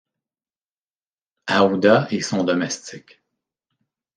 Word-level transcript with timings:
Aouda 1.45 2.07
et 2.09 2.21
son 2.21 2.43
domestique. 2.43 3.19